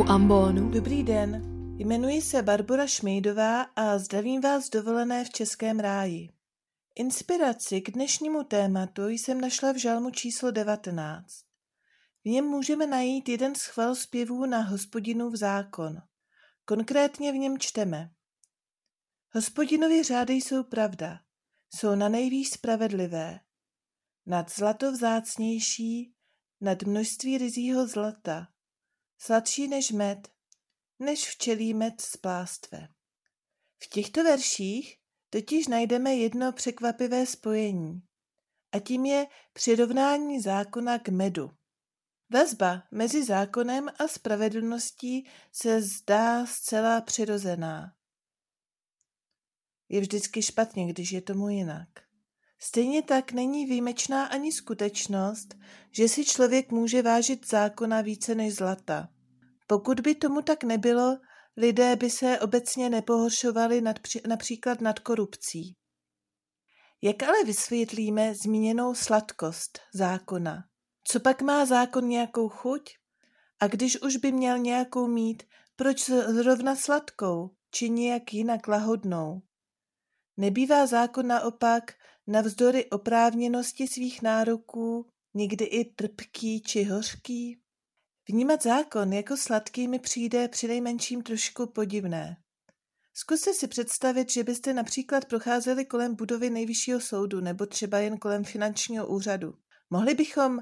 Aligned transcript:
u 0.00 0.04
Ambonu. 0.08 0.70
Dobrý 0.70 1.02
den, 1.02 1.42
jmenuji 1.78 2.22
se 2.22 2.42
Barbara 2.42 2.86
Šmejdová 2.86 3.62
a 3.62 3.98
zdravím 3.98 4.40
vás 4.40 4.70
dovolené 4.70 5.24
v 5.24 5.30
Českém 5.30 5.80
ráji. 5.80 6.28
Inspiraci 6.94 7.80
k 7.80 7.90
dnešnímu 7.90 8.44
tématu 8.44 9.08
jsem 9.08 9.40
našla 9.40 9.72
v 9.72 9.76
žalmu 9.76 10.10
číslo 10.10 10.50
19. 10.50 11.26
V 12.24 12.28
něm 12.28 12.44
můžeme 12.44 12.86
najít 12.86 13.28
jeden 13.28 13.54
z 13.54 13.62
chvalspěvů 13.62 14.46
na 14.46 14.60
hospodinu 14.60 15.30
v 15.30 15.36
zákon. 15.36 15.96
Konkrétně 16.64 17.32
v 17.32 17.36
něm 17.36 17.58
čteme. 17.58 18.10
Hospodinovi 19.30 20.02
řády 20.02 20.34
jsou 20.34 20.64
pravda, 20.64 21.20
jsou 21.74 21.94
na 21.94 22.08
nejvýš 22.08 22.50
spravedlivé, 22.50 23.40
nad 24.26 24.50
zlato 24.50 24.92
vzácnější, 24.92 26.14
nad 26.60 26.82
množství 26.82 27.38
rizího 27.38 27.86
zlata, 27.86 28.48
sladší 29.20 29.68
než 29.68 29.90
med, 29.90 30.28
než 30.98 31.28
včelí 31.28 31.74
med 31.74 32.00
z 32.00 32.16
plástve. 32.16 32.88
V 33.78 33.88
těchto 33.88 34.24
verších 34.24 34.98
totiž 35.30 35.66
najdeme 35.66 36.14
jedno 36.14 36.52
překvapivé 36.52 37.26
spojení, 37.26 38.02
a 38.72 38.78
tím 38.78 39.06
je 39.06 39.26
přirovnání 39.52 40.40
zákona 40.40 40.98
k 40.98 41.08
medu. 41.08 41.50
Vazba 42.30 42.82
mezi 42.90 43.24
zákonem 43.24 43.88
a 43.98 44.08
spravedlností 44.08 45.28
se 45.52 45.82
zdá 45.82 46.46
zcela 46.46 47.00
přirozená. 47.00 47.94
Je 49.88 50.00
vždycky 50.00 50.42
špatně, 50.42 50.86
když 50.86 51.12
je 51.12 51.22
tomu 51.22 51.48
jinak. 51.48 52.09
Stejně 52.62 53.02
tak 53.02 53.32
není 53.32 53.66
výjimečná 53.66 54.26
ani 54.26 54.52
skutečnost, 54.52 55.54
že 55.90 56.08
si 56.08 56.24
člověk 56.24 56.72
může 56.72 57.02
vážit 57.02 57.48
zákona 57.48 58.00
více 58.00 58.34
než 58.34 58.54
zlata. 58.54 59.08
Pokud 59.66 60.00
by 60.00 60.14
tomu 60.14 60.42
tak 60.42 60.64
nebylo, 60.64 61.18
lidé 61.56 61.96
by 61.96 62.10
se 62.10 62.40
obecně 62.40 62.90
nepohoršovali 62.90 63.80
nad, 63.80 63.96
například 64.28 64.80
nad 64.80 64.98
korupcí. 64.98 65.76
Jak 67.02 67.22
ale 67.22 67.44
vysvětlíme 67.44 68.34
zmíněnou 68.34 68.94
sladkost 68.94 69.78
zákona? 69.94 70.64
Co 71.04 71.20
pak 71.20 71.42
má 71.42 71.64
zákon 71.64 72.08
nějakou 72.08 72.48
chuť? 72.48 72.82
A 73.60 73.66
když 73.66 74.02
už 74.02 74.16
by 74.16 74.32
měl 74.32 74.58
nějakou 74.58 75.06
mít, 75.06 75.42
proč 75.76 76.10
zrovna 76.10 76.76
sladkou, 76.76 77.50
či 77.70 77.90
nějak 77.90 78.34
jinak 78.34 78.68
lahodnou? 78.68 79.42
Nebývá 80.36 80.86
zákon 80.86 81.26
naopak 81.26 81.92
navzdory 82.30 82.90
oprávněnosti 82.90 83.88
svých 83.88 84.22
nároků 84.22 85.06
někdy 85.34 85.64
i 85.64 85.84
trpký 85.84 86.62
či 86.62 86.84
hořký? 86.84 87.60
Vnímat 88.28 88.62
zákon 88.62 89.12
jako 89.12 89.36
sladký 89.36 89.88
mi 89.88 89.98
přijde 89.98 90.48
přinejmenším 90.48 91.22
trošku 91.22 91.66
podivné. 91.66 92.36
Zkuste 93.14 93.54
si 93.54 93.68
představit, 93.68 94.30
že 94.30 94.44
byste 94.44 94.72
například 94.72 95.24
procházeli 95.24 95.84
kolem 95.84 96.14
budovy 96.14 96.50
nejvyššího 96.50 97.00
soudu 97.00 97.40
nebo 97.40 97.66
třeba 97.66 97.98
jen 97.98 98.18
kolem 98.18 98.44
finančního 98.44 99.06
úřadu. 99.06 99.54
Mohli 99.90 100.14
bychom 100.14 100.58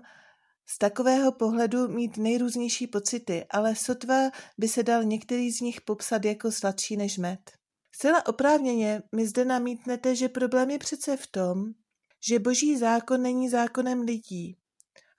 z 0.66 0.78
takového 0.78 1.32
pohledu 1.32 1.88
mít 1.88 2.16
nejrůznější 2.16 2.86
pocity, 2.86 3.46
ale 3.50 3.76
sotva 3.76 4.30
by 4.58 4.68
se 4.68 4.82
dal 4.82 5.04
některý 5.04 5.50
z 5.50 5.60
nich 5.60 5.80
popsat 5.80 6.24
jako 6.24 6.52
sladší 6.52 6.96
než 6.96 7.18
med. 7.18 7.50
Zcela 7.98 8.26
oprávněně 8.26 9.02
mi 9.14 9.26
zde 9.26 9.44
namítnete, 9.44 10.16
že 10.16 10.28
problém 10.28 10.70
je 10.70 10.78
přece 10.78 11.16
v 11.16 11.26
tom, 11.26 11.64
že 12.28 12.38
boží 12.38 12.76
zákon 12.76 13.22
není 13.22 13.48
zákonem 13.48 14.00
lidí. 14.00 14.56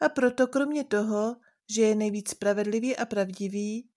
A 0.02 0.10
proto 0.10 0.48
kromě 0.48 0.84
toho, 0.84 1.36
že 1.70 1.82
je 1.82 1.96
nejvíc 1.96 2.30
spravedlivý 2.30 2.98
a 2.98 3.06
pravdivý, 3.06 3.90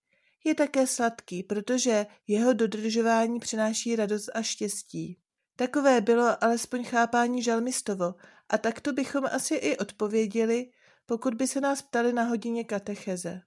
je 0.43 0.55
také 0.55 0.87
sladký, 0.87 1.43
protože 1.43 2.05
jeho 2.27 2.53
dodržování 2.53 3.39
přináší 3.39 3.95
radost 3.95 4.29
a 4.33 4.41
štěstí. 4.41 5.19
Takové 5.55 6.01
bylo 6.01 6.43
alespoň 6.43 6.83
chápání 6.83 7.43
žalmistovo 7.43 8.15
a 8.49 8.57
takto 8.57 8.93
bychom 8.93 9.25
asi 9.25 9.55
i 9.55 9.77
odpověděli, 9.77 10.71
pokud 11.05 11.33
by 11.33 11.47
se 11.47 11.61
nás 11.61 11.81
ptali 11.81 12.13
na 12.13 12.23
hodině 12.23 12.63
katecheze. 12.63 13.41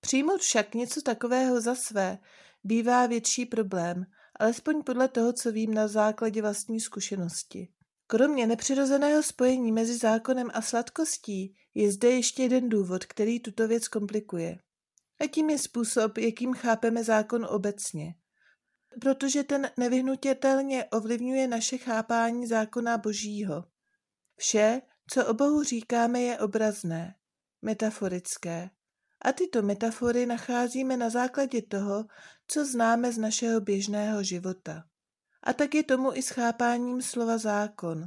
Přijmout 0.00 0.40
však 0.40 0.74
něco 0.74 1.02
takového 1.02 1.60
za 1.60 1.74
své 1.74 2.18
bývá 2.64 3.06
větší 3.06 3.46
problém, 3.46 4.06
alespoň 4.38 4.82
podle 4.82 5.08
toho, 5.08 5.32
co 5.32 5.52
vím 5.52 5.74
na 5.74 5.88
základě 5.88 6.42
vlastní 6.42 6.80
zkušenosti. 6.80 7.68
Kromě 8.06 8.46
nepřirozeného 8.46 9.22
spojení 9.22 9.72
mezi 9.72 9.96
zákonem 9.96 10.50
a 10.54 10.62
sladkostí 10.62 11.56
je 11.74 11.92
zde 11.92 12.10
ještě 12.10 12.42
jeden 12.42 12.68
důvod, 12.68 13.04
který 13.04 13.40
tuto 13.40 13.68
věc 13.68 13.88
komplikuje. 13.88 14.58
A 15.20 15.26
tím 15.26 15.50
je 15.50 15.58
způsob, 15.58 16.18
jakým 16.18 16.54
chápeme 16.54 17.04
zákon 17.04 17.46
obecně. 17.50 18.14
Protože 19.00 19.44
ten 19.44 19.70
nevyhnutelně 19.76 20.84
ovlivňuje 20.84 21.48
naše 21.48 21.78
chápání 21.78 22.46
zákona 22.46 22.98
božího. 22.98 23.64
Vše, 24.36 24.82
co 25.10 25.26
o 25.26 25.34
Bohu 25.34 25.62
říkáme, 25.62 26.20
je 26.20 26.38
obrazné, 26.38 27.14
metaforické. 27.62 28.70
A 29.22 29.32
tyto 29.32 29.62
metafory 29.62 30.26
nacházíme 30.26 30.96
na 30.96 31.10
základě 31.10 31.62
toho, 31.62 32.04
co 32.48 32.64
známe 32.64 33.12
z 33.12 33.18
našeho 33.18 33.60
běžného 33.60 34.22
života. 34.22 34.84
A 35.42 35.52
tak 35.52 35.74
je 35.74 35.84
tomu 35.84 36.14
i 36.14 36.22
s 36.22 36.28
chápáním 36.28 37.02
slova 37.02 37.38
zákon, 37.38 38.06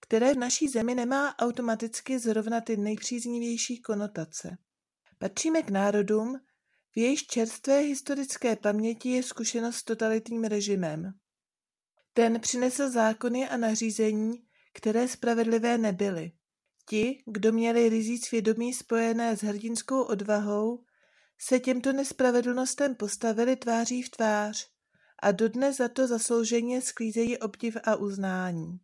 které 0.00 0.34
v 0.34 0.38
naší 0.38 0.68
zemi 0.68 0.94
nemá 0.94 1.38
automaticky 1.38 2.18
zrovna 2.18 2.60
ty 2.60 2.76
nejpříznivější 2.76 3.82
konotace. 3.82 4.58
Patříme 5.18 5.62
k 5.62 5.70
národům, 5.70 6.40
v 6.92 6.98
jejich 6.98 7.26
čerstvé 7.26 7.78
historické 7.78 8.56
paměti 8.56 9.08
je 9.08 9.22
zkušenost 9.22 9.76
s 9.76 9.84
totalitním 9.84 10.44
režimem. 10.44 11.12
Ten 12.12 12.40
přinesl 12.40 12.90
zákony 12.90 13.48
a 13.48 13.56
nařízení, 13.56 14.32
které 14.72 15.08
spravedlivé 15.08 15.78
nebyly. 15.78 16.32
Ti, 16.88 17.22
kdo 17.26 17.52
měli 17.52 17.88
rizí 17.88 18.18
svědomí 18.18 18.74
spojené 18.74 19.36
s 19.36 19.40
hrdinskou 19.40 20.02
odvahou, 20.02 20.84
se 21.38 21.60
těmto 21.60 21.92
nespravedlnostem 21.92 22.94
postavili 22.94 23.56
tváří 23.56 24.02
v 24.02 24.10
tvář 24.10 24.68
a 25.22 25.32
dodnes 25.32 25.76
za 25.76 25.88
to 25.88 26.06
zaslouženě 26.06 26.82
sklízejí 26.82 27.38
obdiv 27.38 27.76
a 27.84 27.96
uznání. 27.96 28.80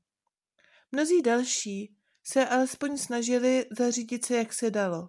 Mnozí 0.93 1.23
další 1.23 1.97
se 2.25 2.49
alespoň 2.49 2.99
snažili 2.99 3.67
zařídit 3.79 4.25
se, 4.25 4.37
jak 4.37 4.53
se 4.53 4.71
dalo. 4.71 5.09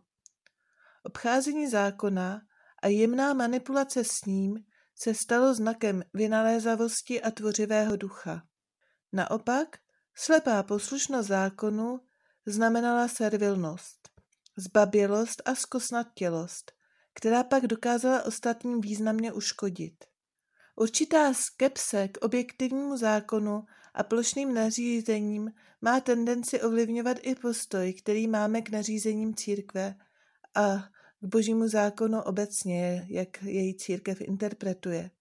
Obcházení 1.04 1.68
zákona 1.68 2.42
a 2.82 2.88
jemná 2.88 3.34
manipulace 3.34 4.04
s 4.04 4.26
ním 4.26 4.66
se 4.96 5.14
stalo 5.14 5.54
znakem 5.54 6.04
vynalézavosti 6.14 7.22
a 7.22 7.32
tvořivého 7.32 7.96
ducha. 7.96 8.44
Naopak, 9.14 9.78
slepá 10.16 10.64
poslušnost 10.64 11.28
zákonu 11.28 12.00
znamenala 12.46 13.08
servilnost, 13.08 14.10
zbabělost 14.58 15.42
a 15.46 15.56
zkosnatělost, 15.56 16.72
která 17.14 17.44
pak 17.44 17.68
dokázala 17.68 18.24
ostatním 18.24 18.82
významně 18.82 19.34
uškodit. 19.34 20.06
Určitá 20.76 21.34
skepse 21.34 22.08
k 22.08 22.18
objektivnímu 22.26 22.98
zákonu 22.98 23.66
a 23.94 24.04
plošným 24.04 24.54
nařízením 24.54 25.52
má 25.82 26.00
tendenci 26.00 26.62
ovlivňovat 26.62 27.18
i 27.22 27.36
postoj, 27.36 27.94
který 27.94 28.28
máme 28.28 28.62
k 28.62 28.70
nařízením 28.70 29.36
církve 29.36 29.96
a 30.56 30.78
k 31.20 31.26
božímu 31.26 31.68
zákonu 31.68 32.22
obecně, 32.22 33.06
jak 33.10 33.44
její 33.44 33.78
církev 33.78 34.22
interpretuje. 34.22 35.12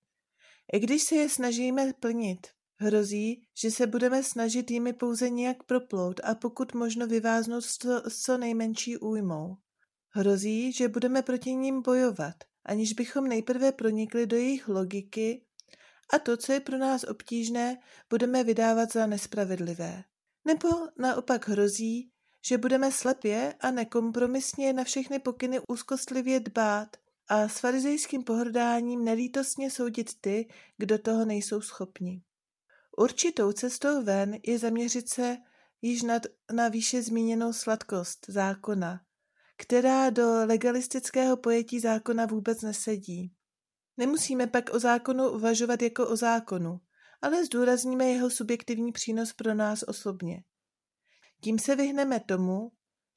I 0.73 0.81
když 0.81 1.03
se 1.03 1.15
je 1.15 1.29
snažíme 1.29 1.93
plnit, 2.01 2.47
hrozí, 2.83 3.43
že 3.59 3.71
se 3.71 3.87
budeme 3.87 4.23
snažit 4.23 4.71
jimi 4.71 4.93
pouze 4.93 5.31
nějak 5.31 5.63
proplout 5.63 6.21
a 6.25 6.35
pokud 6.35 6.75
možno 6.75 7.07
vyváznout 7.07 7.65
s 7.65 7.79
co, 7.79 8.03
s 8.09 8.23
co 8.23 8.39
nejmenší 8.39 8.97
újmou. 8.97 9.57
Hrozí, 10.11 10.73
že 10.73 10.89
budeme 10.89 11.23
proti 11.23 11.55
ním 11.55 11.83
bojovat, 11.83 12.35
aniž 12.65 12.93
bychom 12.93 13.29
nejprve 13.29 13.73
pronikli 13.73 14.27
do 14.27 14.37
jejich 14.37 14.69
logiky 14.69 15.45
a 16.13 16.19
to, 16.19 16.37
co 16.37 16.53
je 16.53 16.61
pro 16.61 16.79
nás 16.79 17.05
obtížné, 17.05 17.79
budeme 18.11 18.45
vydávat 18.45 18.93
za 18.93 19.07
nespravedlivé. 19.07 20.05
Nebo 20.45 20.69
naopak 20.99 21.49
hrozí, 21.49 22.11
že 22.47 22.59
budeme 22.59 22.93
slepě 22.93 23.55
a 23.61 23.71
nekompromisně 23.71 24.73
na 24.73 24.85
všechny 24.85 25.19
pokyny 25.19 25.61
úzkostlivě 25.69 26.41
dbát 26.41 26.97
a 27.29 27.49
s 27.49 27.59
farizejským 27.59 28.25
pohrdáním 28.25 29.05
nelítostně 29.05 29.71
soudit 29.71 30.11
ty, 30.21 30.49
kdo 30.79 30.99
toho 30.99 31.25
nejsou 31.25 31.61
schopni. 31.61 32.23
Určitou 33.03 33.53
cestou 33.53 34.05
ven 34.05 34.39
je 34.47 34.59
zaměřit 34.59 35.09
se 35.09 35.37
již 35.81 36.03
nad, 36.03 36.23
na 36.53 36.69
výše 36.69 37.03
zmíněnou 37.03 37.53
sladkost 37.53 38.27
zákona, 38.29 39.01
která 39.57 40.11
do 40.11 40.47
legalistického 40.47 41.37
pojetí 41.37 41.81
zákona 41.81 42.27
vůbec 42.27 42.63
nesedí. 42.63 43.33
Nemusíme 43.97 44.47
pak 44.47 44.71
o 44.75 44.79
zákonu 44.79 45.31
uvažovat 45.31 45.83
jako 45.83 46.09
o 46.09 46.17
zákonu, 46.17 46.81
ale 47.23 47.45
zdůrazníme 47.45 48.09
jeho 48.09 48.31
subjektivní 48.31 48.93
přínos 48.93 49.33
pro 49.33 49.55
nás 49.55 49.83
osobně. 49.83 50.45
Tím 51.41 51.59
se 51.59 51.77
vyhneme 51.77 52.21
tomu, 52.21 52.73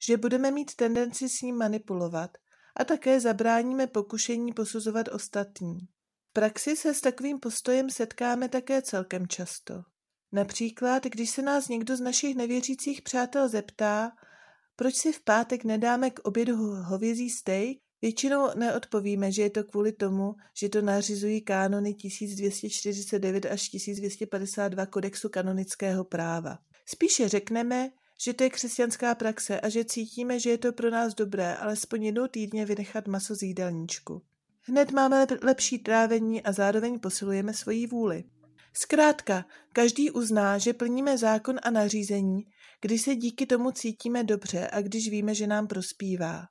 že 0.06 0.16
budeme 0.16 0.50
mít 0.50 0.74
tendenci 0.74 1.28
s 1.28 1.40
ním 1.40 1.56
manipulovat 1.56 2.30
a 2.76 2.84
také 2.84 3.20
zabráníme 3.20 3.86
pokušení 3.86 4.52
posuzovat 4.52 5.08
ostatní. 5.08 5.78
Praxi 6.36 6.76
se 6.76 6.94
s 6.94 7.00
takovým 7.00 7.40
postojem 7.40 7.90
setkáme 7.90 8.48
také 8.48 8.82
celkem 8.82 9.28
často. 9.28 9.82
Například, 10.32 11.04
když 11.04 11.30
se 11.30 11.42
nás 11.42 11.68
někdo 11.68 11.96
z 11.96 12.00
našich 12.00 12.36
nevěřících 12.36 13.02
přátel 13.02 13.48
zeptá, 13.48 14.12
proč 14.76 14.94
si 14.94 15.12
v 15.12 15.20
pátek 15.20 15.64
nedáme 15.64 16.10
k 16.10 16.18
obědu 16.18 16.56
hovězí 16.74 17.30
steak, 17.30 17.76
většinou 18.02 18.48
neodpovíme, 18.54 19.32
že 19.32 19.42
je 19.42 19.50
to 19.50 19.64
kvůli 19.64 19.92
tomu, 19.92 20.34
že 20.54 20.68
to 20.68 20.82
nařizují 20.82 21.40
kánony 21.40 21.94
1249 21.94 23.46
až 23.46 23.68
1252 23.68 24.86
kodexu 24.86 25.28
kanonického 25.28 26.04
práva. 26.04 26.58
Spíše 26.86 27.28
řekneme, 27.28 27.90
že 28.24 28.34
to 28.34 28.44
je 28.44 28.50
křesťanská 28.50 29.14
praxe 29.14 29.60
a 29.60 29.68
že 29.68 29.84
cítíme, 29.84 30.40
že 30.40 30.50
je 30.50 30.58
to 30.58 30.72
pro 30.72 30.90
nás 30.90 31.14
dobré 31.14 31.54
alespoň 31.54 32.04
jednou 32.04 32.26
týdně 32.26 32.66
vynechat 32.66 33.06
maso 33.06 33.34
z 33.34 33.42
jídelníčku. 33.42 34.22
Hned 34.68 34.92
máme 34.92 35.26
lepší 35.42 35.78
trávení 35.78 36.42
a 36.42 36.52
zároveň 36.52 37.00
posilujeme 37.00 37.54
svoji 37.54 37.86
vůli. 37.86 38.24
Zkrátka, 38.72 39.44
každý 39.72 40.10
uzná, 40.10 40.58
že 40.58 40.72
plníme 40.72 41.18
zákon 41.18 41.56
a 41.62 41.70
nařízení, 41.70 42.42
když 42.80 43.02
se 43.02 43.14
díky 43.14 43.46
tomu 43.46 43.70
cítíme 43.70 44.24
dobře 44.24 44.68
a 44.72 44.80
když 44.80 45.10
víme, 45.10 45.34
že 45.34 45.46
nám 45.46 45.66
prospívá. 45.66 46.44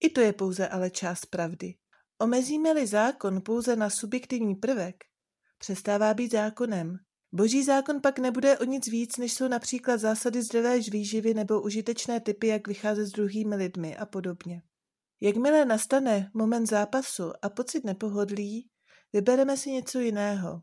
I 0.00 0.10
to 0.10 0.20
je 0.20 0.32
pouze 0.32 0.68
ale 0.68 0.90
část 0.90 1.26
pravdy. 1.26 1.74
Omezíme-li 2.18 2.86
zákon 2.86 3.42
pouze 3.42 3.76
na 3.76 3.90
subjektivní 3.90 4.54
prvek, 4.54 4.96
přestává 5.58 6.14
být 6.14 6.32
zákonem. 6.32 6.96
Boží 7.32 7.64
zákon 7.64 8.00
pak 8.00 8.18
nebude 8.18 8.58
o 8.58 8.64
nic 8.64 8.88
víc, 8.88 9.16
než 9.16 9.32
jsou 9.32 9.48
například 9.48 9.96
zásady 9.96 10.42
zdravé 10.42 10.78
výživy 10.78 11.34
nebo 11.34 11.62
užitečné 11.62 12.20
typy, 12.20 12.46
jak 12.46 12.68
vycházet 12.68 13.06
s 13.06 13.12
druhými 13.12 13.56
lidmi 13.56 13.96
a 13.96 14.06
podobně. 14.06 14.62
Jakmile 15.20 15.64
nastane 15.64 16.30
moment 16.34 16.66
zápasu 16.66 17.32
a 17.42 17.48
pocit 17.48 17.84
nepohodlí, 17.84 18.70
vybereme 19.12 19.56
si 19.56 19.70
něco 19.70 20.00
jiného. 20.00 20.62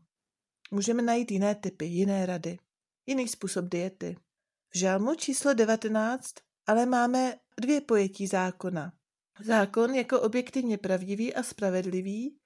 Můžeme 0.70 1.02
najít 1.02 1.30
jiné 1.30 1.54
typy, 1.54 1.84
jiné 1.84 2.26
rady, 2.26 2.58
jiný 3.06 3.28
způsob 3.28 3.64
diety. 3.64 4.16
V 4.70 4.78
žalmu 4.78 5.14
číslo 5.14 5.54
19 5.54 6.34
ale 6.66 6.86
máme 6.86 7.34
dvě 7.60 7.80
pojetí 7.80 8.26
zákona. 8.26 8.92
Zákon 9.44 9.94
jako 9.94 10.20
objektivně 10.20 10.78
pravdivý 10.78 11.34
a 11.34 11.42
spravedlivý 11.42 12.38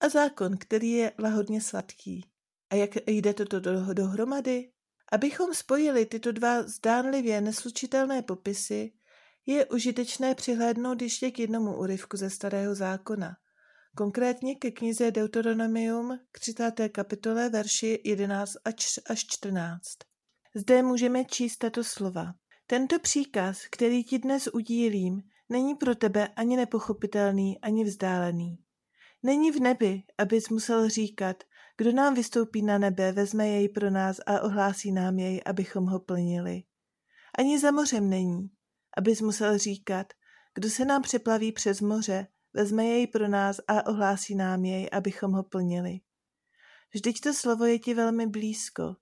a 0.00 0.08
zákon, 0.08 0.56
který 0.56 0.90
je 0.90 1.12
lahodně 1.18 1.60
sladký. 1.60 2.26
A 2.70 2.74
jak 2.74 2.90
jde 3.06 3.34
toto 3.34 3.60
do, 3.60 3.94
dohromady? 3.94 4.72
Abychom 5.12 5.54
spojili 5.54 6.06
tyto 6.06 6.32
dva 6.32 6.62
zdánlivě 6.62 7.40
neslučitelné 7.40 8.22
popisy, 8.22 8.92
je 9.52 9.66
užitečné 9.66 10.34
přihlédnout 10.34 11.02
ještě 11.02 11.30
k 11.30 11.38
jednomu 11.38 11.76
úryvku 11.76 12.16
ze 12.16 12.30
Starého 12.30 12.74
zákona, 12.74 13.36
konkrétně 13.96 14.54
ke 14.54 14.70
knize 14.70 15.10
Deuteronomium 15.10 16.18
k 16.32 16.40
30. 16.40 16.72
kapitole 16.92 17.48
verši 17.48 18.00
11 18.04 18.52
až 19.10 19.26
14. 19.30 19.82
Zde 20.54 20.82
můžeme 20.82 21.24
číst 21.24 21.56
tato 21.56 21.84
slova. 21.84 22.34
Tento 22.66 22.98
příkaz, 22.98 23.60
který 23.70 24.04
ti 24.04 24.18
dnes 24.18 24.48
udílím, 24.52 25.22
není 25.48 25.74
pro 25.74 25.94
tebe 25.94 26.28
ani 26.28 26.56
nepochopitelný, 26.56 27.58
ani 27.60 27.84
vzdálený. 27.84 28.58
Není 29.22 29.50
v 29.50 29.60
nebi, 29.60 30.02
abys 30.18 30.48
musel 30.48 30.88
říkat, 30.88 31.44
kdo 31.76 31.92
nám 31.92 32.14
vystoupí 32.14 32.62
na 32.62 32.78
nebe, 32.78 33.12
vezme 33.12 33.48
jej 33.48 33.68
pro 33.68 33.90
nás 33.90 34.16
a 34.26 34.40
ohlásí 34.40 34.92
nám 34.92 35.18
jej, 35.18 35.42
abychom 35.46 35.86
ho 35.86 36.00
plnili. 36.00 36.62
Ani 37.38 37.58
za 37.58 37.70
mořem 37.70 38.10
není, 38.10 38.50
abys 38.98 39.20
musel 39.20 39.58
říkat, 39.58 40.06
kdo 40.54 40.70
se 40.70 40.84
nám 40.84 41.02
přeplaví 41.02 41.52
přes 41.52 41.80
moře, 41.80 42.26
vezme 42.54 42.84
jej 42.84 43.06
pro 43.06 43.28
nás 43.28 43.60
a 43.68 43.86
ohlásí 43.86 44.34
nám 44.34 44.64
jej, 44.64 44.88
abychom 44.92 45.32
ho 45.32 45.42
plnili. 45.42 46.00
Vždyť 46.94 47.20
to 47.20 47.34
slovo 47.34 47.64
je 47.64 47.78
ti 47.78 47.94
velmi 47.94 48.26
blízko, 48.26 48.96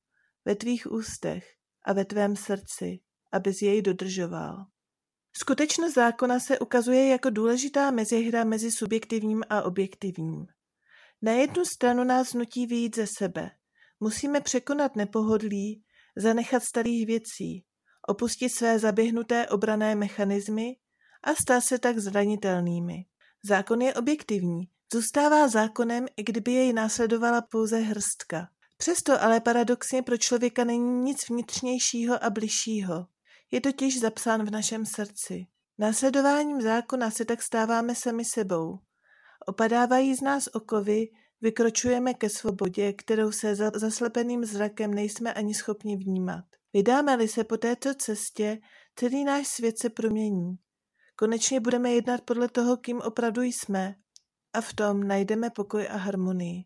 ve 0.44 0.54
tvých 0.54 0.92
ústech 0.92 1.44
a 1.84 1.92
ve 1.92 2.04
tvém 2.04 2.36
srdci, 2.36 3.00
abys 3.32 3.62
jej 3.62 3.82
dodržoval. 3.82 4.66
Skutečnost 5.32 5.94
zákona 5.94 6.40
se 6.40 6.58
ukazuje 6.58 7.08
jako 7.08 7.30
důležitá 7.30 7.90
mezihra 7.90 8.44
mezi 8.44 8.72
subjektivním 8.72 9.42
a 9.50 9.62
objektivním. 9.62 10.46
Na 11.22 11.32
jednu 11.32 11.64
stranu 11.64 12.04
nás 12.04 12.34
nutí 12.34 12.66
vyjít 12.66 12.96
ze 12.96 13.06
sebe. 13.06 13.50
Musíme 14.00 14.40
překonat 14.40 14.96
nepohodlí, 14.96 15.84
zanechat 16.16 16.62
starých 16.62 17.06
věcí, 17.06 17.64
opustit 18.08 18.52
své 18.52 18.78
zaběhnuté 18.78 19.48
obrané 19.48 19.94
mechanismy 19.94 20.76
a 21.24 21.34
stát 21.34 21.60
se 21.60 21.78
tak 21.78 21.98
zranitelnými. 21.98 23.04
Zákon 23.42 23.82
je 23.82 23.94
objektivní, 23.94 24.68
zůstává 24.92 25.48
zákonem, 25.48 26.06
i 26.16 26.22
kdyby 26.22 26.52
jej 26.52 26.72
následovala 26.72 27.42
pouze 27.42 27.78
hrstka. 27.78 28.48
Přesto 28.76 29.22
ale 29.22 29.40
paradoxně 29.40 30.02
pro 30.02 30.16
člověka 30.16 30.64
není 30.64 31.02
nic 31.02 31.28
vnitřnějšího 31.28 32.24
a 32.24 32.30
bližšího. 32.30 33.06
Je 33.50 33.60
totiž 33.60 34.00
zapsán 34.00 34.46
v 34.46 34.50
našem 34.50 34.86
srdci. 34.86 35.46
Následováním 35.78 36.60
zákona 36.60 37.10
se 37.10 37.24
tak 37.24 37.42
stáváme 37.42 37.94
sami 37.94 38.24
sebou. 38.24 38.78
Opadávají 39.46 40.14
z 40.14 40.20
nás 40.20 40.48
okovy, 40.52 41.08
vykročujeme 41.40 42.14
ke 42.14 42.28
svobodě, 42.28 42.92
kterou 42.92 43.32
se 43.32 43.54
za 43.54 43.70
zaslepeným 43.74 44.44
zrakem 44.44 44.94
nejsme 44.94 45.34
ani 45.34 45.54
schopni 45.54 45.96
vnímat. 45.96 46.44
Vydáme-li 46.76 47.28
se 47.28 47.44
po 47.44 47.56
této 47.56 47.94
cestě, 47.94 48.58
celý 48.96 49.24
náš 49.24 49.46
svět 49.46 49.78
se 49.78 49.90
promění. 49.90 50.56
Konečně 51.18 51.60
budeme 51.60 51.92
jednat 51.92 52.20
podle 52.20 52.48
toho, 52.48 52.76
kým 52.76 53.00
opravdu 53.00 53.42
jsme 53.42 53.94
a 54.52 54.60
v 54.60 54.72
tom 54.72 55.08
najdeme 55.08 55.50
pokoj 55.50 55.88
a 55.90 55.96
harmonii. 55.96 56.64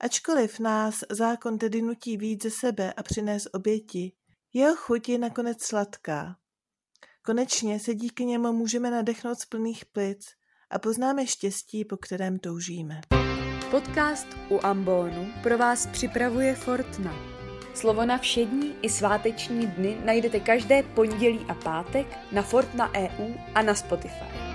Ačkoliv 0.00 0.58
nás 0.58 1.04
zákon 1.10 1.58
tedy 1.58 1.82
nutí 1.82 2.16
víc 2.16 2.42
ze 2.42 2.50
sebe 2.50 2.92
a 2.92 3.02
přinést 3.02 3.48
oběti, 3.52 4.12
jeho 4.52 4.76
chuť 4.76 5.08
je 5.08 5.18
nakonec 5.18 5.62
sladká. 5.62 6.36
Konečně 7.22 7.80
se 7.80 7.94
díky 7.94 8.24
němu 8.24 8.52
můžeme 8.52 8.90
nadechnout 8.90 9.38
z 9.38 9.46
plných 9.46 9.84
plic 9.86 10.26
a 10.70 10.78
poznáme 10.78 11.26
štěstí, 11.26 11.84
po 11.84 11.96
kterém 11.96 12.38
toužíme. 12.38 13.00
Podcast 13.70 14.26
u 14.50 14.66
Ambonu 14.66 15.32
pro 15.42 15.58
vás 15.58 15.86
připravuje 15.86 16.54
Fortna. 16.54 17.37
Slovo 17.78 18.04
na 18.06 18.18
všední 18.18 18.74
i 18.82 18.90
sváteční 18.90 19.66
dny 19.66 19.96
najdete 20.04 20.40
každé 20.40 20.82
pondělí 20.82 21.40
a 21.48 21.54
pátek 21.54 22.06
na 22.32 22.42
Fortna 22.42 22.90
EU 22.94 23.34
a 23.54 23.62
na 23.62 23.74
Spotify. 23.74 24.47